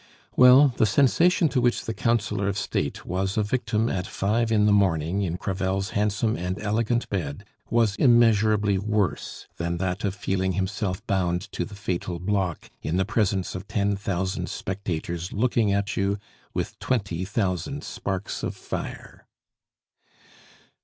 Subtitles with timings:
[0.35, 4.65] Well, the sensation to which the Councillor of State was a victim at five in
[4.65, 10.53] the morning in Crevel's handsome and elegant bed, was immeasurably worse than that of feeling
[10.53, 15.95] himself bound to the fatal block in the presence of ten thousand spectators looking at
[15.95, 16.17] you
[16.51, 19.27] with twenty thousand sparks of fire.